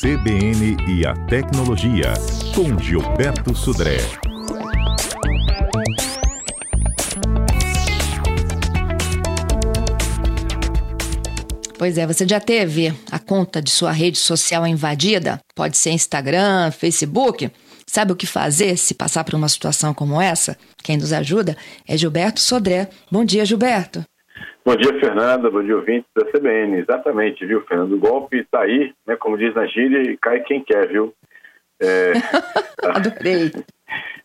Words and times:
CBN 0.00 0.78
e 0.88 1.04
a 1.04 1.12
Tecnologia, 1.26 2.14
com 2.54 2.78
Gilberto 2.78 3.54
Sudré. 3.54 3.98
Pois 11.76 11.98
é, 11.98 12.06
você 12.06 12.26
já 12.26 12.40
teve 12.40 12.94
a 13.12 13.18
conta 13.18 13.60
de 13.60 13.70
sua 13.70 13.92
rede 13.92 14.16
social 14.16 14.66
invadida? 14.66 15.38
Pode 15.54 15.76
ser 15.76 15.90
Instagram, 15.90 16.70
Facebook. 16.70 17.50
Sabe 17.86 18.12
o 18.12 18.16
que 18.16 18.26
fazer 18.26 18.78
se 18.78 18.94
passar 18.94 19.22
por 19.22 19.34
uma 19.34 19.50
situação 19.50 19.92
como 19.92 20.18
essa? 20.18 20.56
Quem 20.82 20.96
nos 20.96 21.12
ajuda 21.12 21.54
é 21.86 21.94
Gilberto 21.98 22.40
Sodré. 22.40 22.88
Bom 23.12 23.22
dia, 23.22 23.44
Gilberto. 23.44 24.02
Bom 24.70 24.76
dia, 24.76 25.00
Fernanda. 25.00 25.50
Bom 25.50 25.64
dia, 25.64 25.74
ouvinte 25.74 26.06
da 26.14 26.24
CBN. 26.26 26.76
Exatamente, 26.76 27.44
viu, 27.44 27.60
Fernando? 27.62 27.96
O 27.96 27.98
golpe 27.98 28.36
está 28.36 28.60
aí, 28.60 28.94
né? 29.04 29.16
Como 29.16 29.36
diz 29.36 29.52
na 29.52 29.66
gíria, 29.66 30.00
e 30.00 30.16
cai 30.16 30.42
quem 30.44 30.62
quer, 30.62 30.86
viu? 30.86 31.12
É... 31.80 32.12
Adorei. 32.86 33.50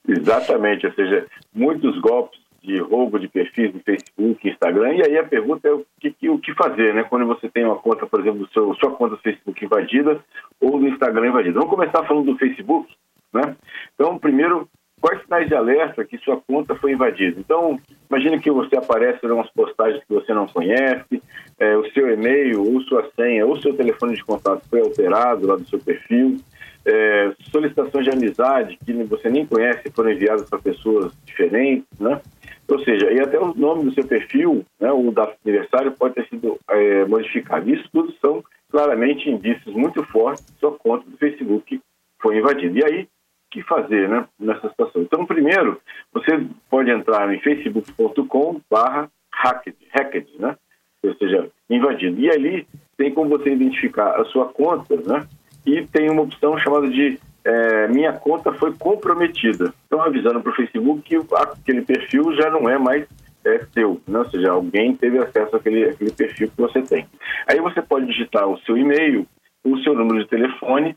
Exatamente, 0.08 0.86
ou 0.86 0.94
seja, 0.94 1.26
muitos 1.52 1.98
golpes 2.00 2.40
de 2.62 2.78
roubo 2.78 3.20
de 3.20 3.28
perfis 3.28 3.74
no 3.74 3.80
Facebook, 3.80 4.48
Instagram, 4.48 4.94
e 4.94 5.02
aí 5.08 5.18
a 5.18 5.24
pergunta 5.24 5.68
é 5.68 5.72
o 5.72 5.84
que, 6.00 6.30
o 6.30 6.38
que 6.38 6.54
fazer, 6.54 6.94
né? 6.94 7.04
Quando 7.06 7.26
você 7.26 7.50
tem 7.50 7.66
uma 7.66 7.78
conta, 7.78 8.06
por 8.06 8.20
exemplo, 8.20 8.48
seu, 8.54 8.72
sua 8.76 8.92
conta 8.92 9.16
do 9.16 9.22
Facebook 9.24 9.66
invadida 9.66 10.24
ou 10.62 10.78
do 10.78 10.88
Instagram 10.88 11.30
invadida. 11.30 11.58
Vamos 11.58 11.74
começar 11.74 12.04
falando 12.04 12.32
do 12.32 12.38
Facebook, 12.38 12.94
né? 13.34 13.56
Então, 13.96 14.20
primeiro, 14.20 14.70
quais 15.06 15.22
sinais 15.22 15.48
de 15.48 15.54
alerta 15.54 16.04
que 16.04 16.18
sua 16.18 16.42
conta 16.48 16.74
foi 16.74 16.92
invadida? 16.92 17.40
Então, 17.40 17.80
imagine 18.10 18.40
que 18.40 18.50
você 18.50 18.76
aparece 18.76 19.24
em 19.24 19.30
umas 19.30 19.52
postagens 19.52 20.04
que 20.04 20.12
você 20.12 20.34
não 20.34 20.48
conhece, 20.48 21.22
é, 21.60 21.78
o 21.78 21.88
seu 21.92 22.12
e-mail, 22.12 22.64
ou 22.64 22.82
sua 22.82 23.08
senha, 23.16 23.46
ou 23.46 23.62
seu 23.62 23.76
telefone 23.76 24.16
de 24.16 24.24
contato 24.24 24.68
foi 24.68 24.80
alterado 24.82 25.46
lá 25.46 25.58
do 25.58 25.68
seu 25.68 25.78
perfil, 25.78 26.38
é, 26.84 27.32
solicitações 27.52 28.04
de 28.04 28.10
amizade 28.10 28.80
que 28.84 28.94
você 29.04 29.30
nem 29.30 29.46
conhece 29.46 29.92
foram 29.96 30.12
enviadas 30.12 30.50
para 30.50 30.58
pessoas 30.58 31.14
diferentes, 31.24 32.00
né? 32.00 32.20
Ou 32.68 32.80
seja, 32.80 33.12
e 33.12 33.20
até 33.20 33.40
o 33.40 33.54
nome 33.54 33.84
do 33.84 33.94
seu 33.94 34.08
perfil, 34.08 34.66
né, 34.80 34.92
o 34.92 35.12
da 35.12 35.32
aniversário, 35.46 35.92
pode 35.92 36.16
ter 36.16 36.28
sido 36.30 36.58
é, 36.68 37.06
modificado. 37.06 37.70
Isso 37.70 37.88
tudo 37.94 38.12
são 38.20 38.44
claramente 38.72 39.30
indícios 39.30 39.76
muito 39.76 40.04
fortes 40.06 40.44
de 40.48 40.60
sua 40.60 40.72
conta 40.72 41.08
do 41.08 41.16
Facebook 41.18 41.80
foi 42.20 42.40
invadida. 42.40 42.80
E 42.80 42.84
aí, 42.84 43.08
que 43.56 43.68
fazer 43.68 44.10
né, 44.10 44.26
nessa 44.38 44.70
situação? 44.70 45.02
Então, 45.02 45.26
primeiro, 45.26 45.80
você 46.14 46.46
pode 46.70 46.92
entrar 46.92 47.34
em 47.34 47.40
facebook.com 47.40 48.60
barra 48.70 49.10
hacked, 49.32 50.28
né? 50.40 50.58
ou 51.04 51.16
seja, 51.16 51.50
invadido. 51.70 52.20
E 52.20 52.30
ali 52.30 52.68
tem 52.98 53.12
como 53.12 53.30
você 53.30 53.52
identificar 53.52 54.20
a 54.20 54.26
sua 54.26 54.46
conta, 54.46 54.96
né? 54.98 55.26
E 55.66 55.86
tem 55.86 56.10
uma 56.10 56.24
opção 56.24 56.58
chamada 56.58 56.90
de 56.90 57.20
é, 57.44 57.88
minha 57.88 58.14
conta 58.14 58.52
foi 58.54 58.74
comprometida. 58.74 59.74
Então, 59.86 60.02
avisando 60.02 60.42
para 60.42 60.52
o 60.52 60.56
Facebook 60.56 61.02
que 61.02 61.16
aquele 61.36 61.82
perfil 61.82 62.34
já 62.36 62.50
não 62.50 62.70
é 62.70 62.78
mais 62.78 63.08
é, 63.46 63.66
seu, 63.74 64.02
né? 64.08 64.20
ou 64.20 64.30
seja, 64.30 64.52
alguém 64.52 64.96
teve 64.96 65.20
acesso 65.20 65.56
àquele, 65.56 65.86
àquele 65.86 66.12
perfil 66.12 66.50
que 66.50 66.62
você 66.62 66.82
tem. 66.82 67.06
Aí 67.48 67.60
você 67.60 67.82
pode 67.82 68.08
digitar 68.08 68.48
o 68.48 68.60
seu 68.62 68.76
e-mail, 68.76 69.28
o 69.64 69.78
seu 69.80 69.94
número 69.94 70.24
de 70.24 70.30
telefone, 70.30 70.96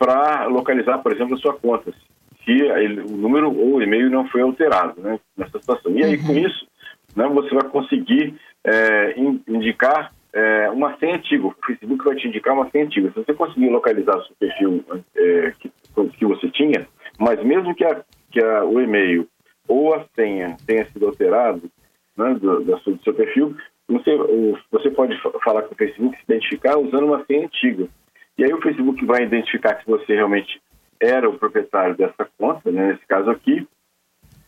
para 0.00 0.46
localizar, 0.46 1.02
por 1.02 1.12
exemplo, 1.12 1.34
a 1.34 1.38
sua 1.38 1.52
conta, 1.52 1.92
se 2.42 2.52
ele, 2.52 3.02
o 3.02 3.18
número 3.18 3.54
ou 3.54 3.74
o 3.74 3.82
e-mail 3.82 4.08
não 4.08 4.26
foi 4.28 4.40
alterado 4.40 4.98
né, 4.98 5.20
nessa 5.36 5.58
situação. 5.58 5.92
E 5.92 6.02
aí, 6.02 6.16
com 6.16 6.32
uhum. 6.32 6.38
isso, 6.38 6.66
né, 7.14 7.28
você 7.28 7.54
vai 7.54 7.64
conseguir 7.64 8.34
é, 8.64 9.14
indicar 9.46 10.10
é, 10.32 10.70
uma 10.70 10.96
senha 10.96 11.16
antiga. 11.16 11.48
O 11.48 11.54
Facebook 11.66 12.02
vai 12.02 12.16
te 12.16 12.28
indicar 12.28 12.54
uma 12.54 12.70
senha 12.70 12.86
antiga. 12.86 13.10
Se 13.10 13.22
você 13.22 13.34
conseguir 13.34 13.68
localizar 13.68 14.16
o 14.16 14.24
seu 14.24 14.34
perfil 14.40 14.82
é, 15.14 15.52
que, 15.60 15.70
que 16.16 16.24
você 16.24 16.48
tinha, 16.48 16.88
mas 17.18 17.44
mesmo 17.44 17.74
que, 17.74 17.84
a, 17.84 18.02
que 18.30 18.42
a, 18.42 18.64
o 18.64 18.80
e-mail 18.80 19.28
ou 19.68 19.92
a 19.92 20.06
senha 20.16 20.56
tenha 20.66 20.86
sido 20.86 21.08
alterado 21.08 21.70
né, 22.16 22.34
do, 22.40 22.64
do, 22.64 22.80
seu, 22.80 22.94
do 22.94 23.02
seu 23.02 23.12
perfil, 23.12 23.54
você, 23.86 24.16
você 24.72 24.90
pode 24.90 25.14
falar 25.44 25.62
com 25.62 25.74
o 25.74 25.76
Facebook, 25.76 26.16
se 26.16 26.22
identificar 26.26 26.78
usando 26.78 27.04
uma 27.04 27.22
senha 27.26 27.44
antiga. 27.44 27.86
E 28.40 28.44
aí 28.44 28.52
o 28.54 28.62
Facebook 28.62 29.04
vai 29.04 29.24
identificar 29.24 29.74
que 29.74 29.86
você 29.86 30.14
realmente 30.14 30.62
era 30.98 31.28
o 31.28 31.38
proprietário 31.38 31.94
dessa 31.94 32.26
conta, 32.38 32.72
né, 32.72 32.92
nesse 32.92 33.06
caso 33.06 33.28
aqui, 33.28 33.68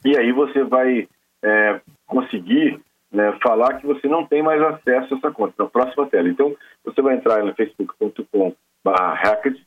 e 0.02 0.16
aí 0.16 0.32
você 0.32 0.64
vai 0.64 1.06
é, 1.44 1.78
conseguir 2.06 2.80
né, 3.12 3.38
falar 3.42 3.74
que 3.74 3.86
você 3.86 4.08
não 4.08 4.24
tem 4.24 4.42
mais 4.42 4.62
acesso 4.62 5.12
a 5.12 5.18
essa 5.18 5.30
conta 5.30 5.52
na 5.58 5.68
próxima 5.68 6.06
tela. 6.06 6.26
Então, 6.26 6.56
você 6.82 7.02
vai 7.02 7.16
entrar 7.16 7.44
no 7.44 7.54
facebook.com/hacked, 7.54 9.62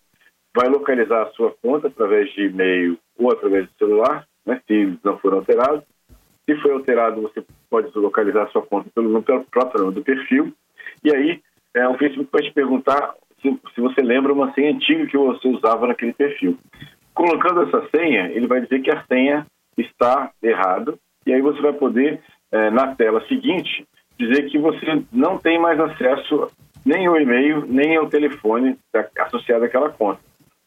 vai 0.56 0.69
localizar 0.69 1.22
a 1.22 1.30
sua 1.34 1.56
conta 1.62 1.90
através 1.90 2.34
de 2.34 2.47
e-mail 2.47 2.97
ou 3.19 3.31
através 3.31 3.68
do 3.68 3.74
celular, 3.78 4.25
né, 4.44 4.59
se 4.66 4.97
não 5.03 5.19
for 5.19 5.36
alterado. 5.36 5.84
Se 6.50 6.56
foi 6.63 6.72
alterado, 6.72 7.22
você 7.22 7.46
pode 7.69 7.96
localizar 7.96 8.46
a 8.46 8.47
sua 8.47 8.63
conta 8.63 8.90
pelo, 8.90 9.22
pelo 9.22 9.46
próprio 9.46 9.84
nome 9.84 9.94
do 9.94 10.03
perfil. 10.03 10.52
E 11.03 11.16
aí, 11.16 11.44
é, 11.75 11.88
o 11.88 11.96
Facebook 11.96 12.31
vai 12.31 12.42
te 12.42 12.52
perguntar 12.52 13.13
se, 13.73 13.81
você 13.81 14.01
lembra 14.01 14.33
uma 14.33 14.53
senha 14.53 14.72
antiga 14.72 15.06
que 15.07 15.17
você 15.17 15.47
usava 15.47 15.88
naquele 15.88 16.13
perfil. 16.13 16.57
Colocando 17.13 17.63
essa 17.63 17.88
senha, 17.95 18.29
ele 18.29 18.47
vai 18.47 18.61
dizer 18.61 18.81
que 18.81 18.91
a 18.91 19.03
senha 19.06 19.45
está 19.78 20.31
errada, 20.41 20.95
e 21.25 21.33
aí 21.33 21.41
você 21.41 21.61
vai 21.61 21.73
poder 21.73 22.22
é, 22.51 22.69
na 22.69 22.95
tela 22.95 23.25
seguinte, 23.28 23.85
dizer 24.17 24.50
que 24.50 24.57
você 24.57 25.03
não 25.11 25.38
tem 25.38 25.59
mais 25.59 25.79
acesso 25.79 26.47
nem 26.85 27.07
ao 27.07 27.19
e-mail, 27.19 27.66
nem 27.66 27.95
ao 27.97 28.07
telefone 28.07 28.78
associado 29.19 29.66
àquela 29.66 29.89
conta. 29.89 30.19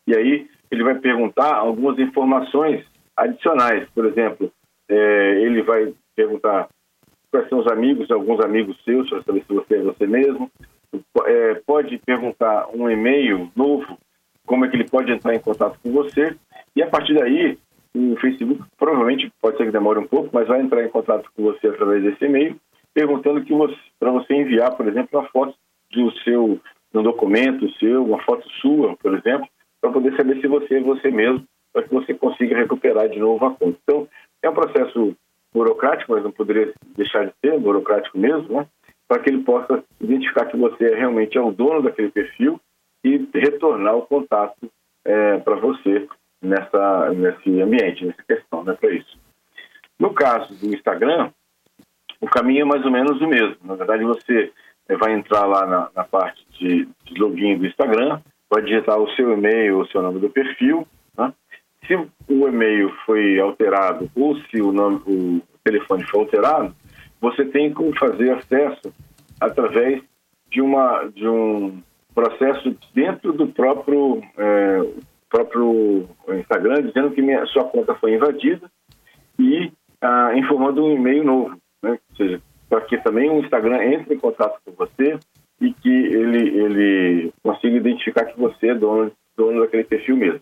E 0.06 0.16
aí 0.16 0.48
ele 0.70 0.82
vai 0.82 0.94
perguntar 0.96 1.54
algumas 1.54 1.98
informações 1.98 2.84
adicionais. 3.16 3.88
Por 3.94 4.06
exemplo, 4.06 4.50
é, 4.88 5.42
ele 5.42 5.62
vai 5.62 5.92
perguntar 6.16 6.68
quais 7.30 7.48
são 7.48 7.58
os 7.58 7.66
amigos, 7.66 8.10
alguns 8.10 8.40
amigos 8.44 8.76
seus, 8.84 9.08
para 9.08 9.22
saber 9.22 9.44
se 9.46 9.54
você 9.54 9.76
é 9.76 9.82
você 9.82 10.06
mesmo. 10.06 10.50
É, 11.26 11.54
pode 11.66 11.98
perguntar 11.98 12.68
um 12.74 12.88
e-mail 12.88 13.50
novo, 13.54 13.98
como 14.46 14.64
é 14.64 14.68
que 14.68 14.76
ele 14.76 14.88
pode 14.88 15.12
entrar 15.12 15.34
em 15.34 15.40
contato 15.40 15.78
com 15.82 15.92
você. 15.92 16.36
E 16.74 16.82
a 16.82 16.86
partir 16.86 17.14
daí, 17.14 17.58
o 17.94 18.16
Facebook 18.16 18.62
provavelmente 18.78 19.30
pode 19.40 19.56
ser 19.56 19.66
que 19.66 19.72
demore 19.72 19.98
um 19.98 20.06
pouco, 20.06 20.30
mas 20.32 20.48
vai 20.48 20.60
entrar 20.60 20.84
em 20.84 20.88
contato 20.88 21.30
com 21.36 21.42
você 21.42 21.68
através 21.68 22.02
desse 22.02 22.24
e-mail, 22.24 22.56
perguntando 22.94 23.42
que 23.42 23.54
para 23.98 24.10
você 24.10 24.34
enviar, 24.34 24.74
por 24.76 24.86
exemplo, 24.86 25.18
uma 25.18 25.28
foto 25.28 25.54
do 25.92 26.10
seu 26.22 26.60
um 26.94 27.02
documento 27.02 27.68
seu, 27.78 28.04
uma 28.04 28.22
foto 28.22 28.48
sua, 28.60 28.96
por 28.96 29.14
exemplo, 29.14 29.46
para 29.80 29.92
poder 29.92 30.16
saber 30.16 30.40
se 30.40 30.46
você 30.46 30.76
é 30.76 30.80
você 30.80 31.10
mesmo, 31.10 31.44
para 31.72 31.82
que 31.82 31.94
você 31.94 32.14
consiga 32.14 32.56
recuperar 32.56 33.08
de 33.08 33.18
novo 33.18 33.44
a 33.44 33.50
conta. 33.50 33.78
Então, 33.82 34.08
é 34.42 34.48
um 34.48 34.54
processo 34.54 35.14
burocrático, 35.52 36.12
mas 36.12 36.24
não 36.24 36.32
poderia 36.32 36.72
deixar 36.96 37.26
de 37.26 37.32
ser 37.40 37.58
burocrático 37.58 38.18
mesmo, 38.18 38.58
né? 38.58 38.66
Para 39.08 39.20
que 39.20 39.30
ele 39.30 39.42
possa 39.42 39.82
identificar 40.00 40.44
que 40.46 40.56
você 40.56 40.94
realmente 40.94 41.36
é 41.36 41.40
o 41.40 41.50
dono 41.50 41.82
daquele 41.82 42.10
perfil 42.10 42.60
e 43.02 43.28
retornar 43.34 43.96
o 43.96 44.02
contato 44.02 44.70
é, 45.04 45.38
para 45.38 45.56
você 45.56 46.06
nessa, 46.42 47.10
nesse 47.14 47.60
ambiente, 47.60 48.04
nessa 48.04 48.22
questão, 48.22 48.62
né, 48.62 48.76
para 48.78 48.90
isso. 48.90 49.18
No 49.98 50.12
caso 50.12 50.54
do 50.54 50.74
Instagram, 50.74 51.30
o 52.20 52.26
caminho 52.26 52.62
é 52.62 52.64
mais 52.64 52.84
ou 52.84 52.90
menos 52.90 53.20
o 53.20 53.26
mesmo. 53.26 53.56
Na 53.64 53.74
verdade, 53.74 54.04
você 54.04 54.52
eh, 54.88 54.96
vai 54.96 55.12
entrar 55.12 55.46
lá 55.46 55.66
na, 55.66 55.90
na 55.94 56.04
parte 56.04 56.44
de, 56.58 56.88
de, 57.04 57.20
login 57.20 57.58
do 57.58 57.66
Instagram, 57.66 58.20
vai 58.50 58.62
digitar 58.62 58.98
o 58.98 59.10
seu 59.14 59.32
e-mail, 59.32 59.80
o 59.80 59.86
seu 59.88 60.02
nome 60.02 60.20
do 60.20 60.30
perfil. 60.30 60.86
Né? 61.16 61.32
Se 61.86 61.94
o 61.94 62.48
e-mail 62.48 62.94
foi 63.04 63.40
alterado 63.40 64.10
ou 64.14 64.36
se 64.36 64.60
o, 64.60 64.72
nome, 64.72 65.00
o 65.06 65.42
telefone 65.64 66.04
foi 66.04 66.20
alterado, 66.20 66.74
você 67.20 67.44
tem 67.44 67.72
como 67.72 67.96
fazer 67.98 68.30
acesso 68.32 68.92
através 69.40 70.02
de, 70.50 70.60
uma, 70.60 71.04
de 71.14 71.26
um 71.26 71.82
processo 72.14 72.76
dentro 72.94 73.32
do 73.32 73.48
próprio 73.48 74.22
é, 74.36 74.80
próprio 75.28 76.08
Instagram 76.28 76.82
dizendo 76.82 77.10
que 77.10 77.22
minha, 77.22 77.44
sua 77.46 77.64
conta 77.64 77.94
foi 77.94 78.14
invadida 78.14 78.70
e 79.38 79.70
ah, 80.00 80.32
informando 80.36 80.84
um 80.84 80.94
e-mail 80.94 81.24
novo, 81.24 81.56
né? 81.82 81.98
Ou 82.10 82.16
seja, 82.16 82.40
para 82.68 82.80
que 82.82 82.98
também 82.98 83.30
o 83.30 83.40
Instagram 83.40 83.82
entre 83.84 84.14
em 84.14 84.18
contato 84.18 84.58
com 84.64 84.72
você 84.72 85.18
e 85.60 85.72
que 85.74 85.88
ele, 85.88 86.48
ele 86.58 87.32
consiga 87.42 87.76
identificar 87.76 88.24
que 88.26 88.38
você 88.38 88.68
é 88.68 88.74
dono, 88.74 89.12
dono 89.36 89.60
daquele 89.60 89.84
perfil 89.84 90.16
mesmo. 90.16 90.40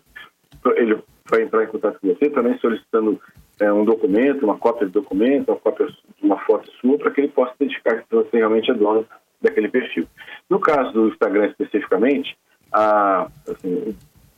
Ele 0.75 0.99
vai 1.29 1.43
entrar 1.43 1.63
em 1.63 1.67
contato 1.67 1.99
com 1.99 2.07
você 2.07 2.29
também 2.29 2.57
solicitando 2.59 3.19
é, 3.59 3.71
um 3.71 3.83
documento, 3.83 4.43
uma 4.43 4.57
cópia 4.57 4.87
de 4.87 4.93
documento, 4.93 5.49
uma 5.49 5.59
cópia 5.59 5.87
uma 6.21 6.37
foto 6.39 6.66
sua, 6.87 6.97
para 6.97 7.11
que 7.11 7.21
ele 7.21 7.27
possa 7.27 7.53
identificar 7.59 7.97
que 7.97 8.15
você 8.15 8.37
realmente 8.37 8.71
é 8.71 8.73
dono 8.73 9.05
daquele 9.41 9.67
perfil. 9.67 10.07
No 10.49 10.59
caso 10.59 10.91
do 10.93 11.07
Instagram 11.09 11.47
especificamente, 11.47 12.37
a, 12.71 13.27
assim, 13.47 13.95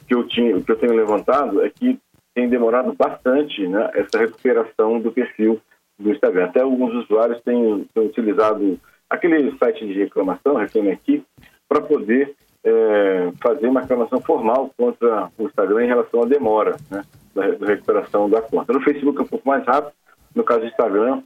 que 0.07 0.15
eu, 0.15 0.27
tinha, 0.27 0.59
que 0.61 0.71
eu 0.71 0.75
tenho 0.75 0.93
levantado 0.93 1.63
é 1.63 1.69
que 1.69 1.99
tem 2.33 2.49
demorado 2.49 2.93
bastante 2.93 3.67
né, 3.67 3.89
essa 3.93 4.17
recuperação 4.17 4.99
do 4.99 5.11
perfil 5.11 5.61
do 5.97 6.11
Instagram. 6.11 6.45
Até 6.45 6.61
alguns 6.61 6.93
usuários 6.93 7.41
têm, 7.41 7.85
têm 7.93 8.07
utilizado 8.07 8.79
aquele 9.09 9.55
site 9.57 9.85
de 9.85 9.93
reclamação, 9.93 10.55
Reclame 10.55 10.91
Aqui, 10.91 11.23
para 11.67 11.81
poder 11.81 12.35
é, 12.63 13.31
fazer 13.41 13.67
uma 13.67 13.81
reclamação 13.81 14.21
formal 14.21 14.71
contra 14.77 15.29
o 15.37 15.45
Instagram 15.45 15.83
em 15.83 15.87
relação 15.87 16.23
à 16.23 16.25
demora 16.25 16.75
né, 16.89 17.03
da, 17.33 17.47
da, 17.51 17.65
recuperação 17.67 18.29
da 18.29 18.41
conta. 18.41 18.73
No 18.73 18.81
Facebook 18.81 19.17
é 19.19 19.21
um 19.21 19.27
pouco 19.27 19.47
mais 19.47 19.65
rápido, 19.65 19.93
no 20.35 20.43
caso 20.43 20.61
do 20.61 20.67
Instagram 20.67 21.21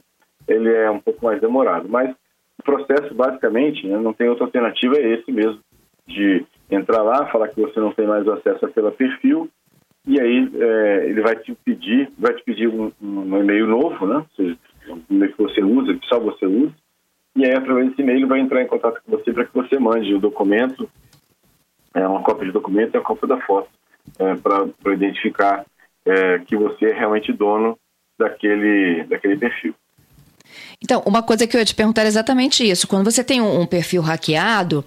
ele 0.48 0.72
é 0.72 0.90
um 0.90 1.00
pouco 1.00 1.24
mais 1.24 1.40
demorado, 1.40 1.88
mas 1.88 2.14
o 2.58 2.62
processo 2.62 3.14
basicamente 3.14 3.86
né, 3.86 3.98
não 3.98 4.12
tem 4.12 4.28
outra 4.28 4.44
alternativa, 4.44 4.96
é 4.96 5.14
esse 5.14 5.30
mesmo, 5.32 5.60
de 6.06 6.44
entrar 6.70 7.02
lá, 7.02 7.26
falar 7.26 7.48
que 7.48 7.60
você 7.60 7.80
não 7.80 7.92
tem 7.92 8.06
mais 8.06 8.26
acesso 8.28 8.66
àquele 8.66 8.90
perfil 8.90 9.50
e 10.06 10.20
aí 10.20 10.50
é, 10.54 11.06
ele 11.06 11.22
vai 11.22 11.34
te 11.36 11.54
pedir, 11.64 12.10
vai 12.18 12.34
te 12.34 12.44
pedir 12.44 12.68
um, 12.68 12.92
um 13.00 13.38
e-mail 13.40 13.66
novo, 13.66 14.06
né? 14.06 14.16
Ou 14.16 14.26
seja, 14.36 14.58
um 14.88 15.00
e-mail 15.08 15.32
que 15.32 15.42
você 15.42 15.62
usa, 15.62 15.94
que 15.94 16.06
só 16.06 16.20
você 16.20 16.44
usa, 16.44 16.74
e 17.34 17.44
aí 17.44 17.54
através 17.54 17.88
desse 17.88 18.02
e-mail 18.02 18.18
ele 18.18 18.26
vai 18.26 18.40
entrar 18.40 18.62
em 18.62 18.66
contato 18.66 19.00
com 19.02 19.12
você 19.12 19.32
para 19.32 19.46
que 19.46 19.54
você 19.54 19.78
mande 19.78 20.14
o 20.14 20.20
documento, 20.20 20.88
é, 21.94 22.06
uma 22.06 22.22
cópia 22.22 22.46
de 22.46 22.52
documento 22.52 22.94
e 22.94 22.98
a 22.98 23.02
cópia 23.02 23.28
da 23.28 23.40
foto, 23.40 23.68
é, 24.18 24.34
para 24.34 24.92
identificar 24.92 25.64
é, 26.04 26.38
que 26.40 26.54
você 26.54 26.86
é 26.86 26.92
realmente 26.92 27.32
dono 27.32 27.78
daquele, 28.18 29.04
daquele 29.04 29.38
perfil. 29.38 29.74
Então, 30.82 31.02
uma 31.06 31.22
coisa 31.22 31.46
que 31.46 31.56
eu 31.56 31.60
ia 31.60 31.64
te 31.64 31.74
perguntar 31.74 32.04
é 32.04 32.08
exatamente 32.08 32.68
isso. 32.68 32.86
Quando 32.86 33.04
você 33.04 33.22
tem 33.24 33.40
um, 33.40 33.60
um 33.60 33.66
perfil 33.66 34.02
hackeado, 34.02 34.84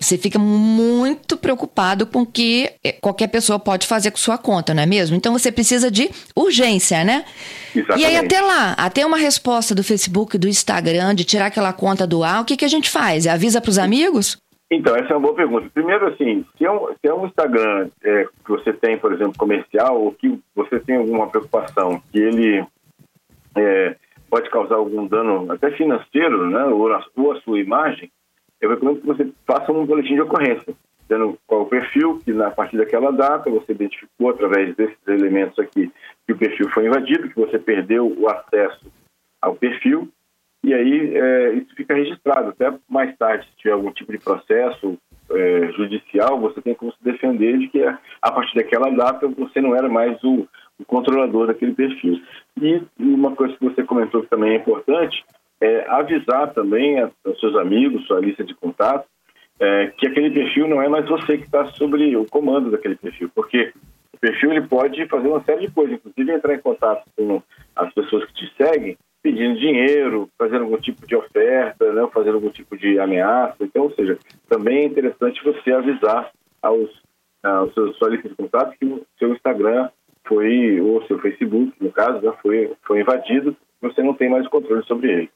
você 0.00 0.18
fica 0.18 0.38
muito 0.38 1.36
preocupado 1.36 2.04
com 2.06 2.22
o 2.22 2.26
que 2.26 2.68
eh, 2.82 2.92
qualquer 3.00 3.28
pessoa 3.28 3.58
pode 3.58 3.86
fazer 3.86 4.10
com 4.10 4.16
sua 4.16 4.36
conta, 4.36 4.74
não 4.74 4.82
é 4.82 4.86
mesmo? 4.86 5.16
Então 5.16 5.32
você 5.32 5.52
precisa 5.52 5.90
de 5.90 6.10
urgência, 6.34 7.04
né? 7.04 7.24
Exatamente. 7.74 8.02
E 8.02 8.04
aí 8.04 8.16
até 8.16 8.40
lá, 8.40 8.72
até 8.72 9.06
uma 9.06 9.16
resposta 9.16 9.74
do 9.74 9.84
Facebook, 9.84 10.36
do 10.36 10.48
Instagram, 10.48 11.14
de 11.14 11.24
tirar 11.24 11.46
aquela 11.46 11.72
conta 11.72 12.06
do 12.06 12.24
ar, 12.24 12.42
o 12.42 12.44
que, 12.44 12.56
que 12.56 12.64
a 12.64 12.68
gente 12.68 12.90
faz? 12.90 13.26
Avisa 13.26 13.60
para 13.60 13.70
os 13.70 13.78
amigos? 13.78 14.36
Então, 14.70 14.94
essa 14.96 15.14
é 15.14 15.16
uma 15.16 15.20
boa 15.20 15.34
pergunta. 15.34 15.70
Primeiro, 15.72 16.08
assim, 16.08 16.44
se 16.56 16.64
é 16.64 16.70
um, 16.70 16.88
se 16.88 17.08
é 17.08 17.14
um 17.14 17.26
Instagram 17.26 17.88
é, 18.04 18.26
que 18.44 18.50
você 18.50 18.70
tem, 18.72 18.98
por 18.98 19.12
exemplo, 19.14 19.32
comercial, 19.38 19.98
ou 19.98 20.12
que 20.12 20.38
você 20.54 20.78
tem 20.78 20.96
alguma 20.96 21.26
preocupação 21.28 22.02
que 22.12 22.18
ele 22.18 22.62
é, 23.56 23.96
causar 24.58 24.76
algum 24.76 25.06
dano 25.06 25.50
até 25.52 25.70
financeiro, 25.72 26.50
né, 26.50 26.64
ou 26.64 26.92
a, 26.92 27.04
ou 27.16 27.32
a 27.32 27.40
sua 27.42 27.60
imagem, 27.60 28.10
eu 28.60 28.70
recomendo 28.70 29.00
que 29.00 29.06
você 29.06 29.32
faça 29.46 29.70
um 29.70 29.86
boletim 29.86 30.14
de 30.14 30.22
ocorrência, 30.22 30.74
dizendo 31.02 31.38
qual 31.46 31.62
o 31.62 31.66
perfil, 31.66 32.20
que 32.24 32.32
na 32.32 32.50
partir 32.50 32.76
daquela 32.76 33.12
data 33.12 33.50
você 33.50 33.72
identificou 33.72 34.30
através 34.30 34.74
desses 34.74 34.98
elementos 35.06 35.58
aqui 35.58 35.90
que 36.26 36.32
o 36.32 36.36
perfil 36.36 36.68
foi 36.70 36.86
invadido, 36.86 37.28
que 37.28 37.36
você 37.36 37.58
perdeu 37.58 38.06
o 38.06 38.28
acesso 38.28 38.90
ao 39.40 39.54
perfil, 39.54 40.08
e 40.64 40.74
aí 40.74 41.16
é, 41.16 41.52
isso 41.52 41.72
fica 41.76 41.94
registrado. 41.94 42.48
Até 42.48 42.76
mais 42.88 43.16
tarde, 43.16 43.46
se 43.46 43.56
tiver 43.58 43.72
algum 43.72 43.92
tipo 43.92 44.10
de 44.10 44.18
processo 44.18 44.98
é, 45.30 45.72
judicial, 45.72 46.40
você 46.40 46.60
tem 46.60 46.74
como 46.74 46.92
se 46.92 46.98
defender 47.02 47.58
de 47.58 47.68
que 47.68 47.82
a 47.84 48.32
partir 48.32 48.56
daquela 48.56 48.90
data 48.90 49.28
você 49.28 49.60
não 49.60 49.76
era 49.76 49.88
mais 49.88 50.22
o 50.24 50.48
controlador 50.86 51.46
daquele 51.46 51.74
perfil. 51.74 52.20
E 52.60 52.82
uma 52.98 53.34
coisa 53.34 53.56
que 53.56 53.64
você 53.64 53.82
comentou 53.82 54.22
que 54.22 54.28
também 54.28 54.52
é 54.52 54.56
importante 54.56 55.24
é, 55.60 55.84
avisar 55.88 56.52
também 56.52 57.00
aos 57.00 57.40
seus 57.40 57.56
amigos, 57.56 58.06
sua 58.06 58.20
lista 58.20 58.44
de 58.44 58.54
contatos, 58.54 59.08
é, 59.60 59.88
que 59.96 60.06
aquele 60.06 60.30
perfil 60.30 60.68
não 60.68 60.80
é 60.80 60.88
mais 60.88 61.08
você 61.08 61.36
que 61.36 61.44
está 61.44 61.66
sobre 61.66 62.16
o 62.16 62.24
comando 62.26 62.70
daquele 62.70 62.94
perfil, 62.94 63.30
porque 63.34 63.72
o 64.12 64.18
perfil 64.18 64.52
ele 64.52 64.68
pode 64.68 65.04
fazer 65.06 65.28
uma 65.28 65.42
série 65.42 65.66
de 65.66 65.72
coisas, 65.72 65.94
inclusive 65.94 66.32
entrar 66.32 66.54
em 66.54 66.60
contato 66.60 67.04
com 67.16 67.42
as 67.74 67.92
pessoas 67.92 68.24
que 68.26 68.34
te 68.34 68.52
seguem, 68.56 68.96
pedindo 69.20 69.58
dinheiro, 69.58 70.28
fazendo 70.38 70.62
algum 70.62 70.78
tipo 70.78 71.06
de 71.06 71.16
oferta, 71.16 71.92
né, 71.92 72.08
fazendo 72.12 72.36
algum 72.36 72.50
tipo 72.50 72.76
de 72.76 73.00
ameaça. 73.00 73.56
Então, 73.60 73.84
ou 73.84 73.92
seja, 73.92 74.16
também 74.48 74.78
é 74.78 74.84
interessante 74.84 75.42
você 75.42 75.72
avisar 75.72 76.30
aos, 76.62 76.90
aos 77.42 77.74
seus, 77.74 77.96
sua 77.96 78.10
lista 78.10 78.28
de 78.28 78.36
contatos 78.36 78.76
que 78.78 78.86
o 78.86 79.04
seu 79.18 79.32
Instagram 79.32 79.88
foi, 80.28 80.80
ou 80.80 81.04
seu 81.06 81.18
Facebook, 81.18 81.72
no 81.80 81.90
caso, 81.90 82.20
já 82.20 82.32
foi, 82.34 82.70
foi 82.86 83.00
invadido, 83.00 83.56
você 83.80 84.02
não 84.02 84.12
tem 84.14 84.28
mais 84.28 84.46
controle 84.48 84.84
sobre 84.84 85.10
ele. 85.10 85.30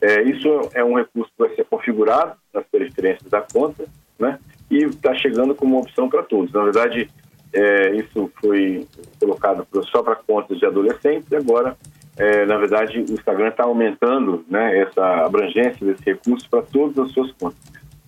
É, 0.00 0.22
isso 0.22 0.48
é 0.72 0.82
um 0.82 0.94
recurso 0.94 1.30
que 1.36 1.46
vai 1.46 1.54
ser 1.54 1.66
configurado 1.66 2.38
nas 2.54 2.64
preferências 2.64 3.30
da 3.30 3.42
conta 3.42 3.84
né? 4.18 4.38
e 4.70 4.84
está 4.84 5.14
chegando 5.14 5.54
como 5.54 5.78
opção 5.78 6.08
para 6.08 6.22
todos. 6.22 6.50
Na 6.50 6.64
verdade, 6.64 7.10
é, 7.52 7.94
isso 7.96 8.30
foi 8.40 8.86
colocado 9.18 9.66
só 9.90 10.02
para 10.02 10.16
contas 10.16 10.58
de 10.58 10.66
adolescentes 10.66 11.30
e 11.30 11.36
agora, 11.36 11.76
é, 12.16 12.44
na 12.44 12.56
verdade, 12.56 12.98
o 12.98 13.12
Instagram 13.12 13.48
está 13.48 13.64
aumentando 13.64 14.44
né, 14.48 14.78
essa 14.80 15.24
abrangência 15.24 15.86
desse 15.86 16.04
recurso 16.04 16.48
para 16.48 16.62
todas 16.62 16.98
as 16.98 17.12
suas 17.12 17.32
contas. 17.32 17.58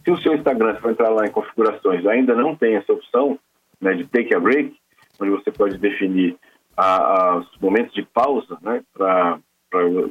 Se 0.05 0.11
o 0.11 0.21
seu 0.21 0.35
Instagram, 0.35 0.75
se 0.75 0.81
for 0.81 0.91
entrar 0.91 1.11
lá 1.11 1.27
em 1.27 1.31
configurações, 1.31 2.07
ainda 2.07 2.35
não 2.35 2.55
tem 2.55 2.77
essa 2.77 2.93
opção 2.93 3.39
né, 3.81 3.95
de 3.95 4.05
take 4.07 4.35
a 4.35 4.41
break, 4.41 4.75
onde 5.19 5.31
você 5.31 5.51
pode 5.51 5.79
definir 5.79 6.37
a, 6.77 6.97
a, 6.97 7.37
os 7.39 7.59
momentos 7.61 7.95
de 7.95 8.03
pausa 8.03 8.59
né, 8.63 8.83
para 8.93 9.39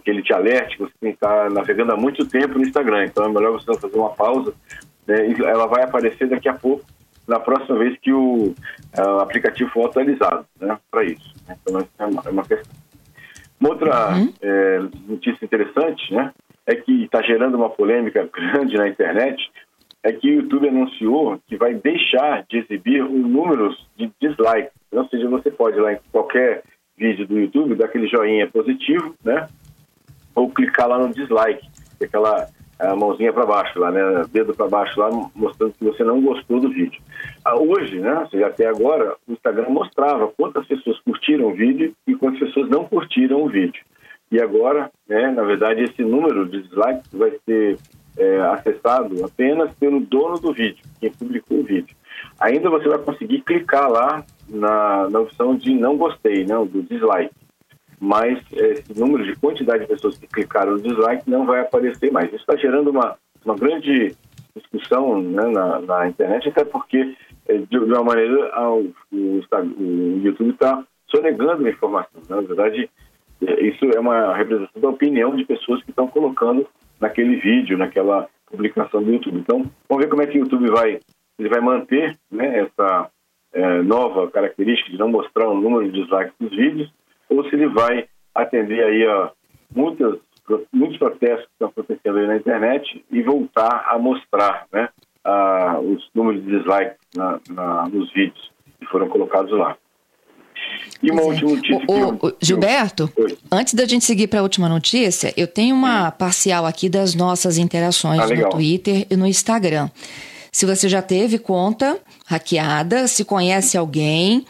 que 0.04 0.10
ele 0.10 0.24
te 0.24 0.34
alerte 0.34 0.78
que 0.78 0.84
você 0.84 1.10
estar 1.10 1.52
navegando 1.52 1.92
há 1.92 1.98
muito 1.98 2.28
tempo 2.28 2.58
no 2.58 2.66
Instagram. 2.66 3.06
Então 3.06 3.26
é 3.26 3.30
melhor 3.30 3.52
você 3.54 3.66
fazer 3.80 3.98
uma 3.98 4.12
pausa. 4.12 4.54
Né, 5.08 5.34
ela 5.44 5.68
vai 5.68 5.84
aparecer 5.84 6.28
daqui 6.30 6.48
a 6.48 6.54
pouco 6.54 6.84
na 7.30 7.40
próxima 7.40 7.78
vez 7.78 7.98
que 8.00 8.12
o, 8.12 8.54
uh, 8.98 9.20
aplicativo 9.22 9.70
for 9.70 9.86
atualizado 9.86 10.46
né, 10.60 10.78
para 10.90 11.04
isso. 11.04 11.34
Né? 11.48 11.56
Então, 11.62 11.88
é 12.00 12.06
uma, 12.06 12.22
é 12.26 12.30
uma 12.30 12.44
questão. 12.44 12.76
Uma 13.60 13.70
outra 13.70 14.16
uhum. 14.16 14.34
é, 14.42 14.80
notícia 15.08 15.46
interessante 15.46 16.14
né, 16.14 16.32
é 16.66 16.76
que 16.76 17.04
está 17.04 17.22
gerando 17.22 17.56
uma 17.56 17.70
polêmica 17.70 18.28
grande 18.34 18.76
na 18.76 18.88
internet, 18.88 19.38
é 20.02 20.14
que 20.14 20.30
o 20.30 20.42
YouTube 20.42 20.70
anunciou 20.70 21.40
que 21.46 21.58
vai 21.58 21.74
deixar 21.76 22.46
de 22.50 22.58
exibir 22.60 23.04
os 23.04 23.12
números 23.12 23.86
de 23.98 24.10
dislikes. 24.20 24.72
Ou 24.92 25.08
seja, 25.10 25.30
você 25.30 25.52
pode 25.52 25.78
ir 25.78 25.82
lá 25.82 25.94
em 25.94 26.00
qualquer 26.12 26.64
vídeo 26.98 27.28
do 27.28 27.38
YouTube, 27.38 27.76
dar 27.76 27.86
aquele 27.86 28.08
joinha 28.08 28.48
positivo, 28.48 29.14
né? 29.24 29.48
Ou 30.34 30.50
clicar 30.50 30.88
lá 30.88 30.98
no 30.98 31.14
dislike, 31.14 31.68
é 32.00 32.06
aquela 32.06 32.48
a 32.80 32.96
mãozinha 32.96 33.34
para 33.34 33.46
baixo 33.46 33.78
lá, 33.78 33.92
né? 33.92 34.02
Dedo 34.32 34.54
para 34.54 34.70
baixo 34.70 35.00
lá, 35.00 35.10
mostrando 35.36 35.74
que 35.74 35.84
você 35.84 36.04
não 36.04 36.22
gostou 36.22 36.62
do 36.62 36.70
vídeo. 36.70 37.02
Ah, 37.44 37.58
hoje, 37.58 38.00
né? 38.00 38.28
Até 38.46 38.68
agora, 38.68 39.16
o 39.28 39.34
Instagram 39.34 39.70
mostrava 39.70 40.32
quantas 40.38 40.66
pessoas 40.66 40.98
curtiram 41.02 41.48
o 41.48 41.54
vídeo 41.54 41.94
e 42.08 42.16
quantas 42.16 42.40
pessoas 42.40 42.70
não 42.70 42.86
curtiram 42.86 43.44
o 43.44 43.50
vídeo. 43.50 43.84
E 44.32 44.40
agora, 44.40 44.92
né, 45.08 45.32
na 45.32 45.44
verdade, 45.44 45.84
esse 45.84 46.04
número 46.04 46.48
de 46.48 46.62
dislikes 46.62 47.12
vai 47.12 47.32
ser 47.46 47.78
é, 48.18 48.40
acessado 48.42 49.26
apenas 49.26 49.74
pelo 49.74 50.00
dono 50.00 50.40
do 50.40 50.54
vídeo, 50.54 50.84
quem 51.00 51.12
publicou 51.12 51.60
o 51.60 51.64
vídeo. 51.64 51.96
Ainda 52.40 52.70
você 52.70 52.88
vai 52.88 53.00
conseguir 53.00 53.42
clicar 53.42 53.90
lá 53.90 54.24
na, 54.48 55.10
na 55.10 55.20
opção 55.20 55.56
de 55.56 55.74
não 55.74 55.98
gostei, 55.98 56.46
né, 56.46 56.56
do 56.66 56.84
dislike. 56.84 57.34
Mas 58.00 58.40
esse 58.52 58.98
número 58.98 59.26
de 59.26 59.36
quantidade 59.36 59.82
de 59.82 59.90
pessoas 59.90 60.18
que 60.18 60.28
clicaram 60.28 60.74
no 60.74 60.82
dislike 60.82 61.30
não 61.30 61.46
vai 61.46 61.62
aparecer 61.62 62.12
mais. 62.12 62.28
Isso 62.28 62.38
está 62.38 62.56
gerando 62.56 62.92
uma, 62.92 63.18
uma 63.44 63.56
grande 63.56 64.16
discussão 64.56 65.22
né, 65.22 65.46
na, 65.48 65.80
na, 65.82 66.08
internet, 66.08 66.50
até 66.50 66.64
porque, 66.64 67.16
é, 67.48 67.58
de, 67.58 67.78
uma 67.78 68.04
maneira, 68.04 68.52
o, 68.72 68.94
o, 69.12 69.42
o 69.78 70.22
YouTube 70.24 70.52
está 70.52 70.84
sonegando 71.08 71.66
a 71.66 71.70
informação. 71.70 72.22
Né? 72.30 72.36
Na 72.36 72.42
verdade, 72.42 72.90
é, 73.46 73.62
isso 73.66 73.86
é 73.86 74.00
uma 74.00 74.36
representação 74.36 74.82
da 74.82 74.90
opinião 74.90 75.36
de 75.36 75.46
pessoas 75.46 75.84
que 75.84 75.90
estão 75.90 76.08
colocando 76.08 76.68
naquele 77.00 77.38
vídeo, 77.38 77.78
naquela 77.78 78.28
publicação 78.50 79.04
do 79.04 79.12
YouTube. 79.12 79.40
Então, 79.40 79.66
vamos 79.88 80.04
ver 80.04 80.10
como 80.10 80.22
é 80.22 80.28
que 80.28 80.38
o 80.38 80.42
YouTube 80.42 80.70
vai, 80.70 81.00
ele 81.38 81.50
vai 81.50 81.62
manter 81.62 82.18
né, 82.32 82.60
essa 82.60 83.10
é, 83.54 83.82
nova 83.82 84.30
característica 84.30 84.92
de 84.92 84.98
não 84.98 85.10
mostrar 85.10 85.48
o 85.48 85.60
número 85.60 85.92
de 85.92 86.02
dislikes 86.02 86.34
dos 86.40 86.52
vídeos, 86.52 86.92
ou 87.30 87.44
se 87.48 87.56
ele 87.56 87.68
vai 87.68 88.08
atender 88.34 88.84
aí 88.84 89.06
a 89.06 89.32
muitas, 89.74 90.18
muitos 90.72 90.98
protestos 90.98 91.46
que 91.46 91.52
estão 91.54 91.70
acontecendo 91.70 92.18
aí 92.18 92.28
na 92.28 92.38
internet 92.38 93.06
e 93.12 93.22
voltar 93.22 93.86
a 93.88 93.98
mostrar 93.98 94.66
né, 94.72 94.90
a, 95.24 95.80
os 95.80 96.10
números 96.14 96.44
de 96.44 96.58
dislikes 96.58 96.98
na, 97.16 97.40
na, 97.50 97.88
nos 97.90 98.12
vídeos 98.14 98.52
que 98.80 98.86
foram 98.88 99.08
colocados 99.10 99.52
lá. 99.52 99.78
E 101.02 101.12
uma 101.12 101.22
última 101.22 101.52
notícia. 101.52 101.86
O, 101.88 102.28
o, 102.28 102.34
Gilberto, 102.42 103.10
Oi. 103.16 103.38
antes 103.52 103.74
da 103.74 103.86
gente 103.86 104.04
seguir 104.04 104.28
para 104.28 104.40
a 104.40 104.44
última 104.44 104.68
notícia, 104.68 105.34
eu 105.38 105.48
tenho 105.48 105.74
uma 105.76 106.12
parcial 106.12 106.66
aqui 106.66 106.90
das 106.90 107.16
nossas 107.16 107.58
interações 107.58 108.20
ah, 108.20 108.28
no 108.28 108.50
Twitter 108.50 109.08
e 109.10 109.16
no 109.16 109.26
Instagram. 109.26 109.90
Se 110.52 110.66
você 110.66 110.90
já 110.90 111.02
teve 111.02 111.38
conta 111.38 111.98
hackeada, 112.26 113.08
se 113.08 113.24
conhece 113.24 113.78
alguém, 113.78 114.46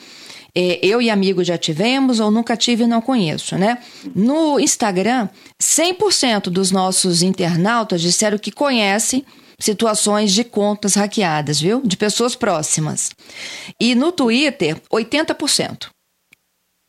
é, 0.56 0.86
eu 0.86 1.02
e 1.02 1.10
amigos 1.10 1.48
já 1.48 1.58
tivemos 1.58 2.20
ou 2.20 2.32
nunca 2.32 2.58
tive 2.58 2.84
e 2.84 2.88
não 2.88 3.02
conheço, 3.02 3.58
né? 3.58 3.78
No 4.16 4.60
Instagram, 4.60 5.30
100% 5.62 6.50
dos 6.50 6.72
nossos 6.72 7.22
internautas 7.22 8.02
disseram 8.02 8.38
que 8.38 8.52
conhecem 8.52 9.24
situações 9.60 10.34
de 10.34 10.44
contas 10.44 10.96
hackeadas, 10.96 11.62
viu? 11.62 11.82
De 11.84 11.98
pessoas 11.98 12.36
próximas. 12.36 13.12
E 13.80 13.94
no 13.94 14.12
Twitter, 14.12 14.78
80%. 14.92 15.90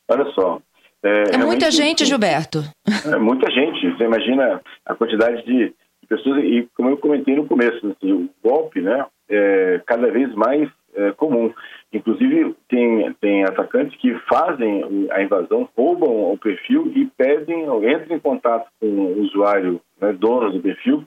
Olha 0.08 0.24
só. 0.32 0.60
É, 1.02 1.34
é 1.34 1.38
muita 1.38 1.70
gente, 1.70 2.04
Gilberto. 2.04 2.62
É 3.06 3.16
muita 3.16 3.50
gente. 3.50 3.90
Você 3.90 4.04
imagina 4.04 4.60
a 4.84 4.94
quantidade 4.94 5.44
de 5.44 5.72
pessoas, 6.08 6.42
e 6.44 6.68
como 6.76 6.90
eu 6.90 6.96
comentei 6.96 7.36
no 7.36 7.46
começo, 7.46 7.78
assim, 7.86 8.12
o 8.12 8.30
golpe 8.42 8.80
né, 8.80 9.06
é 9.28 9.80
cada 9.86 10.10
vez 10.10 10.34
mais 10.34 10.68
é, 10.94 11.12
comum. 11.12 11.52
Inclusive, 11.92 12.54
tem, 12.68 13.12
tem 13.14 13.44
atacantes 13.44 13.98
que 14.00 14.14
fazem 14.28 15.08
a 15.10 15.22
invasão, 15.22 15.68
roubam 15.76 16.32
o 16.32 16.38
perfil 16.38 16.92
e 16.94 17.06
pedem, 17.16 17.62
entram 17.62 18.16
em 18.16 18.20
contato 18.20 18.68
com 18.80 18.86
o 18.86 19.20
usuário, 19.22 19.80
né, 20.00 20.12
dono 20.12 20.52
do 20.52 20.60
perfil, 20.60 21.04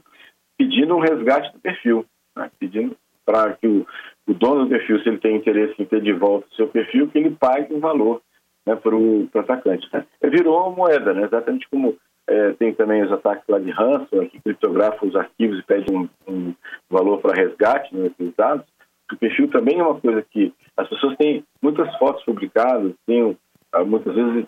pedindo 0.58 0.96
um 0.96 1.00
resgate 1.00 1.52
do 1.54 1.60
perfil, 1.60 2.06
né, 2.36 2.50
pedindo 2.60 2.96
para 3.26 3.54
que 3.54 3.68
o, 3.68 3.86
o 4.28 4.34
dono 4.34 4.66
do 4.66 4.70
perfil, 4.70 5.00
se 5.00 5.10
ele 5.10 5.18
tem 5.18 5.38
interesse 5.38 5.74
em 5.82 5.86
ter 5.86 6.02
de 6.02 6.14
volta 6.14 6.48
o 6.52 6.56
seu 6.56 6.68
perfil, 6.68 7.08
que 7.08 7.18
ele 7.18 7.32
pague 7.32 7.74
um 7.74 7.80
valor 7.80 8.22
né, 8.66 8.76
para 8.76 8.96
o 8.96 9.30
atacante. 9.36 9.88
Né? 9.92 10.06
Virou 10.24 10.60
uma 10.60 10.76
moeda, 10.76 11.14
né? 11.14 11.24
exatamente 11.24 11.68
como 11.70 11.98
é, 12.28 12.54
tem 12.54 12.74
também 12.74 13.04
os 13.04 13.12
ataques 13.12 13.44
lá 13.48 13.60
de 13.60 13.70
ransomware, 13.72 14.30
que 14.30 14.40
criptografam 14.40 15.10
os 15.10 15.16
arquivos 15.16 15.60
e 15.60 15.64
pedem 15.64 15.98
um, 15.98 16.10
um 16.28 16.54
valor 16.90 17.20
para 17.20 17.36
resgate 17.36 17.96
né, 17.96 18.10
dados. 18.38 18.66
O 19.12 19.18
perfil 19.18 19.50
também 19.50 19.80
é 19.80 19.84
uma 19.84 20.00
coisa 20.00 20.22
que 20.22 20.54
as 20.78 20.88
pessoas 20.88 21.16
têm 21.18 21.44
muitas 21.62 21.94
fotos 21.98 22.24
publicadas, 22.24 22.94
têm, 23.06 23.38
ah, 23.72 23.84
muitas 23.84 24.16
vezes 24.16 24.46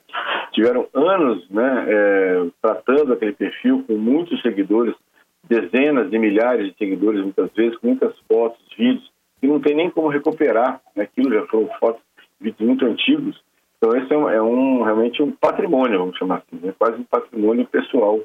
tiveram 0.54 0.88
anos 0.94 1.48
né, 1.50 1.86
é, 1.88 2.46
tratando 2.62 3.14
aquele 3.14 3.34
perfil 3.34 3.84
com 3.86 3.94
muitos 3.94 4.42
seguidores, 4.42 4.96
dezenas 5.44 6.10
de 6.10 6.18
milhares 6.18 6.72
de 6.72 6.78
seguidores, 6.78 7.22
muitas 7.22 7.52
vezes, 7.54 7.78
com 7.78 7.88
muitas 7.88 8.18
fotos, 8.28 8.60
vídeos, 8.78 9.12
e 9.42 9.48
não 9.48 9.60
tem 9.60 9.76
nem 9.76 9.90
como 9.90 10.08
recuperar. 10.08 10.82
Né, 10.96 11.04
aquilo 11.04 11.34
já 11.34 11.46
foram 11.48 11.70
fotos, 11.80 12.02
vídeos 12.40 12.68
muito 12.68 12.86
antigos, 12.86 13.40
então 13.78 13.96
esse 13.96 14.12
é 14.12 14.18
um, 14.18 14.30
é 14.30 14.42
um, 14.42 14.84
realmente 14.84 15.22
um 15.22 15.32
patrimônio, 15.32 16.00
vamos 16.00 16.18
chamar 16.18 16.38
assim, 16.38 16.66
né? 16.66 16.74
quase 16.78 17.00
um 17.00 17.04
patrimônio 17.04 17.68
pessoal 17.68 18.20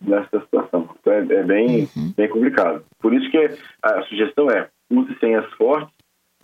nessa 0.00 0.40
situação. 0.40 0.88
Então 1.00 1.12
é, 1.12 1.18
é 1.18 1.42
bem, 1.42 1.88
uhum. 1.96 2.12
bem 2.16 2.28
complicado. 2.28 2.84
Por 3.00 3.14
isso 3.14 3.30
que 3.30 3.48
a 3.82 4.02
sugestão 4.04 4.50
é 4.50 4.68
use 4.90 5.18
senhas 5.18 5.50
fortes 5.54 5.94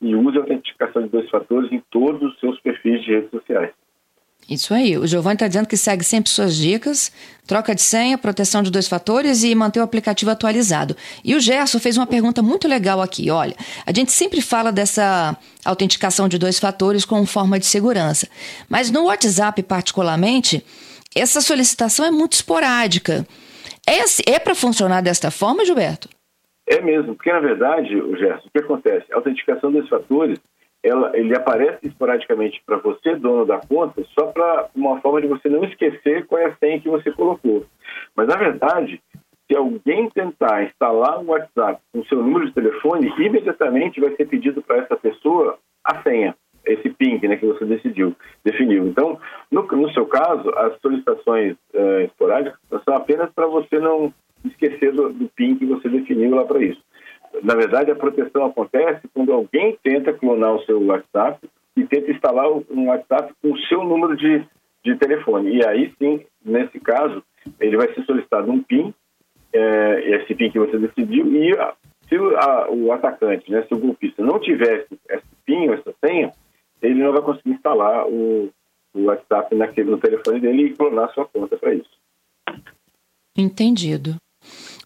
e 0.00 0.14
use 0.14 0.36
a 0.38 0.40
autenticação 0.40 1.02
de 1.02 1.08
dois 1.08 1.28
fatores 1.30 1.70
em 1.72 1.82
todos 1.90 2.22
os 2.22 2.38
seus 2.40 2.58
perfis 2.60 3.02
de 3.02 3.12
redes 3.12 3.30
sociais. 3.30 3.72
Isso 4.48 4.74
aí. 4.74 4.98
O 4.98 5.06
Giovanni 5.06 5.34
está 5.34 5.46
dizendo 5.46 5.68
que 5.68 5.76
segue 5.76 6.02
sempre 6.02 6.28
suas 6.28 6.56
dicas, 6.56 7.12
troca 7.46 7.74
de 7.74 7.82
senha, 7.82 8.18
proteção 8.18 8.62
de 8.62 8.70
dois 8.70 8.88
fatores 8.88 9.44
e 9.44 9.54
manter 9.54 9.78
o 9.78 9.82
aplicativo 9.82 10.30
atualizado. 10.30 10.96
E 11.24 11.36
o 11.36 11.40
Gerson 11.40 11.78
fez 11.78 11.96
uma 11.96 12.06
pergunta 12.06 12.42
muito 12.42 12.66
legal 12.66 13.00
aqui. 13.00 13.30
Olha, 13.30 13.54
a 13.86 13.92
gente 13.92 14.10
sempre 14.10 14.40
fala 14.40 14.72
dessa 14.72 15.36
autenticação 15.64 16.28
de 16.28 16.36
dois 16.36 16.58
fatores 16.58 17.04
como 17.04 17.24
forma 17.26 17.60
de 17.60 17.66
segurança, 17.66 18.28
mas 18.68 18.90
no 18.90 19.04
WhatsApp 19.04 19.62
particularmente, 19.62 20.64
essa 21.14 21.40
solicitação 21.40 22.04
é 22.04 22.10
muito 22.10 22.32
esporádica. 22.32 23.26
É, 23.86 24.32
é 24.32 24.38
para 24.38 24.54
funcionar 24.54 25.00
desta 25.00 25.30
forma, 25.30 25.64
Gilberto? 25.64 26.08
É 26.70 26.80
mesmo, 26.80 27.16
porque 27.16 27.32
na 27.32 27.40
verdade, 27.40 27.96
o 27.96 28.16
Gerson, 28.16 28.46
o 28.46 28.50
que 28.52 28.64
acontece? 28.64 29.12
A 29.12 29.16
autenticação 29.16 29.72
dos 29.72 29.88
fatores 29.88 30.40
ela, 30.84 31.10
ele 31.16 31.36
aparece 31.36 31.88
esporadicamente 31.88 32.62
para 32.64 32.78
você, 32.78 33.16
dono 33.16 33.44
da 33.44 33.58
conta, 33.58 34.02
só 34.18 34.26
para 34.28 34.68
uma 34.74 35.00
forma 35.00 35.20
de 35.20 35.26
você 35.26 35.48
não 35.48 35.64
esquecer 35.64 36.26
qual 36.26 36.40
é 36.40 36.46
a 36.46 36.56
senha 36.56 36.80
que 36.80 36.88
você 36.88 37.10
colocou. 37.10 37.66
Mas, 38.16 38.28
na 38.28 38.36
verdade, 38.36 39.02
se 39.46 39.56
alguém 39.56 40.08
tentar 40.10 40.62
instalar 40.62 41.18
um 41.18 41.30
WhatsApp 41.30 41.82
com 41.92 42.04
seu 42.04 42.22
número 42.22 42.46
de 42.46 42.54
telefone, 42.54 43.12
imediatamente 43.18 44.00
vai 44.00 44.14
ser 44.14 44.26
pedido 44.26 44.62
para 44.62 44.78
essa 44.78 44.96
pessoa 44.96 45.58
a 45.84 46.00
senha, 46.02 46.36
esse 46.64 46.88
PIN 46.90 47.18
né, 47.26 47.36
que 47.36 47.46
você 47.46 47.64
decidiu, 47.64 48.14
definiu. 48.44 48.86
Então, 48.86 49.18
no, 49.50 49.62
no 49.62 49.90
seu 49.90 50.06
caso, 50.06 50.48
as 50.56 50.80
solicitações 50.80 51.56
uh, 51.74 52.00
esporádicas 52.04 52.58
são 52.84 52.94
apenas 52.94 53.28
para 53.32 53.46
você 53.46 53.78
não 53.80 54.14
esquecer 54.44 54.92
do, 54.92 55.12
do 55.12 55.28
PIN 55.28 55.56
que 55.56 55.66
você 55.66 55.88
definiu 55.88 56.34
lá 56.34 56.44
para 56.44 56.62
isso. 56.62 56.80
Na 57.42 57.54
verdade, 57.54 57.90
a 57.90 57.96
proteção 57.96 58.46
acontece 58.46 59.08
quando 59.14 59.32
alguém 59.32 59.78
tenta 59.82 60.12
clonar 60.12 60.54
o 60.54 60.64
seu 60.64 60.84
WhatsApp 60.84 61.38
e 61.76 61.84
tenta 61.84 62.10
instalar 62.10 62.50
um 62.50 62.88
WhatsApp 62.88 63.32
com 63.40 63.52
o 63.52 63.58
seu 63.62 63.84
número 63.84 64.16
de, 64.16 64.44
de 64.84 64.96
telefone. 64.96 65.56
E 65.56 65.66
aí 65.66 65.92
sim, 65.98 66.24
nesse 66.44 66.80
caso, 66.80 67.22
ele 67.60 67.76
vai 67.76 67.92
ser 67.94 68.04
solicitado 68.04 68.50
um 68.50 68.62
PIN, 68.62 68.92
é, 69.52 70.16
esse 70.16 70.34
PIN 70.34 70.50
que 70.50 70.58
você 70.58 70.78
decidiu, 70.78 71.26
e 71.32 71.54
se 72.08 72.18
o, 72.18 72.36
a, 72.36 72.70
o 72.70 72.92
atacante, 72.92 73.50
né, 73.50 73.62
se 73.62 73.74
o 73.74 73.78
golpista 73.78 74.22
não 74.22 74.40
tivesse 74.40 74.88
esse 75.08 75.26
PIN 75.44 75.68
ou 75.68 75.74
essa 75.74 75.94
senha, 76.04 76.32
ele 76.82 77.02
não 77.02 77.12
vai 77.12 77.22
conseguir 77.22 77.50
instalar 77.50 78.06
o, 78.08 78.50
o 78.94 79.04
WhatsApp 79.04 79.54
naquele, 79.54 79.90
no 79.90 79.98
telefone 79.98 80.40
dele 80.40 80.64
e 80.64 80.74
clonar 80.74 81.12
sua 81.14 81.26
conta 81.26 81.56
para 81.56 81.74
isso. 81.74 81.90
Entendido. 83.36 84.16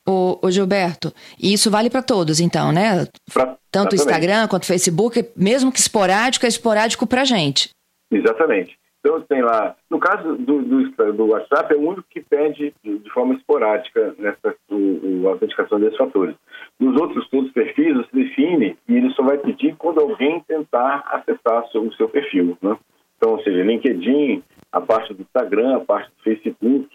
O, 0.07 0.39
o 0.43 0.51
Gilberto, 0.51 1.13
e 1.41 1.55
isso 1.55 1.71
vale 1.71 1.89
para 1.89 2.03
todos, 2.03 2.39
então, 2.39 2.71
né? 2.71 3.07
Pra, 3.33 3.57
Tanto 3.71 3.95
Instagram 3.95 4.47
quanto 4.49 4.67
Facebook, 4.67 5.31
mesmo 5.35 5.73
que 5.73 5.79
esporádico, 5.79 6.45
é 6.45 6.49
esporádico 6.49 7.07
para 7.07 7.25
gente. 7.25 7.71
Exatamente. 8.13 8.79
Então, 9.01 9.21
tem 9.21 9.43
lá, 9.43 9.77
no 9.91 9.99
caso 9.99 10.37
do, 10.37 10.63
do, 10.63 11.13
do 11.13 11.27
WhatsApp, 11.27 11.75
é 11.75 11.77
o 11.77 11.89
único 11.89 12.05
que 12.09 12.23
pede 12.23 12.73
de, 12.83 12.99
de 12.99 13.11
forma 13.11 13.35
esporádica 13.35 14.15
nessa 14.19 14.55
o, 14.71 14.75
o, 14.75 15.29
a 15.29 15.33
autenticação 15.33 15.79
desses 15.79 15.99
fatores. 15.99 16.35
Nos 16.81 16.99
outros 16.99 17.29
todos 17.29 17.49
os 17.49 17.53
perfis, 17.53 17.95
você 17.95 18.09
define 18.13 18.79
e 18.89 18.97
ele 18.97 19.11
só 19.11 19.23
vai 19.23 19.37
pedir 19.37 19.77
quando 19.77 20.01
alguém 20.01 20.41
tentar 20.49 21.05
acessar 21.07 21.69
seu, 21.71 21.83
o 21.83 21.95
seu 21.95 22.09
perfil. 22.09 22.57
Né? 22.63 22.79
Então, 23.17 23.33
ou 23.33 23.43
seja, 23.43 23.63
LinkedIn, 23.63 24.43
a 24.73 24.81
parte 24.81 25.13
do 25.13 25.23
Instagram, 25.23 25.77
a 25.77 25.81
parte 25.81 26.09
do 26.09 26.23
Facebook, 26.23 26.89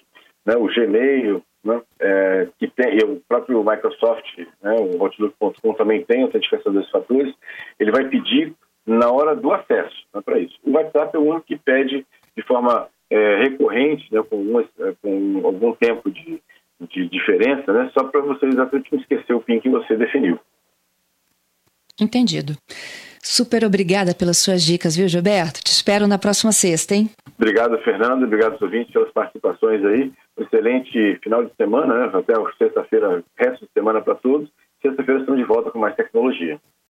né, 0.46 0.56
o 0.56 0.66
Gmail, 0.66 1.44
né, 1.63 1.82
é, 2.00 2.48
que 2.58 2.68
tem, 2.68 2.98
e 2.98 3.04
o 3.04 3.22
próprio 3.28 3.63
Microsoft, 3.63 4.38
né, 4.62 4.75
o 4.80 5.04
Outlook.com 5.04 5.74
também 5.74 6.04
tem 6.06 6.24
autenticação 6.24 6.74
desses 6.74 6.89
fatores, 6.89 7.34
ele 7.80 7.92
vai 7.92 8.08
pedir 8.08 8.54
na 8.86 9.12
hora 9.12 9.36
do 9.36 9.51
acesso 9.51 10.06
né, 10.13 10.22
para 10.22 10.39
isso. 10.39 10.58
O 10.63 10.72
WhatsApp 10.72 11.16
é 11.16 11.20
o 11.20 11.24
único 11.24 11.46
que 11.46 11.58
pede 11.58 12.06
de 12.36 12.44
forma 12.44 12.88
é, 13.10 13.44
recorrente, 13.44 14.12
né, 14.13 14.22
com, 14.24 14.38
algumas, 14.38 14.66
é, 14.80 14.94
com 15.01 15.42
algum 15.44 15.74
tempo 15.74 16.10
de, 16.10 16.42
de 16.80 17.08
diferença, 17.10 17.72
né, 17.74 17.92
só 17.94 18.06
para 18.06 18.22
você 18.22 18.46
exatamente 18.46 18.92
não 18.92 19.00
esquecer 19.00 19.34
o 19.34 19.42
PIN 19.42 19.60
que 19.60 19.70
você 19.70 19.96
definiu. 19.96 20.39
Entendido. 22.00 22.54
Super 23.22 23.64
obrigada 23.66 24.14
pelas 24.14 24.38
suas 24.38 24.64
dicas, 24.64 24.96
viu, 24.96 25.08
Gilberto? 25.08 25.62
Te 25.62 25.72
espero 25.72 26.08
na 26.08 26.18
próxima 26.18 26.52
sexta, 26.52 26.96
hein? 26.96 27.10
Obrigado, 27.38 27.78
Fernando. 27.80 28.24
Obrigado 28.24 28.58
ouvintes 28.62 28.92
pelas 28.92 29.12
participações 29.12 29.84
aí. 29.86 30.12
Excelente 30.38 31.20
final 31.24 31.44
de 31.46 31.54
semana, 31.56 32.08
né? 32.08 32.12
Até 32.14 32.34
sexta-feira, 32.58 33.24
resto 33.38 33.66
de 33.66 33.72
semana 33.74 34.02
para 34.02 34.16
todos. 34.16 34.50
Sexta-feira 34.82 35.20
estamos 35.20 35.40
de 35.40 35.46
volta 35.46 35.72
com 35.72 35.80
mais 35.80 35.96
tecnologia. 35.96 36.60